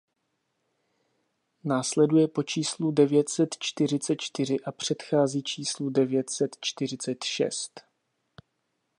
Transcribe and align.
Následuje 1.63 2.27
po 2.27 2.43
číslu 2.43 2.91
devět 2.91 3.29
set 3.29 3.49
čtyřicet 3.59 4.15
čtyři 4.15 4.57
a 4.59 4.71
předchází 4.71 5.43
číslu 5.43 5.89
devět 5.89 6.29
set 6.29 6.57
čtyřicet 6.61 7.23
šest. 7.23 7.81